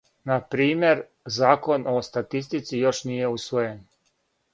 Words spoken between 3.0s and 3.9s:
није усвојен.